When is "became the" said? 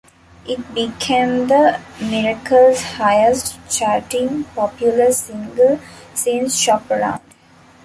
0.73-1.79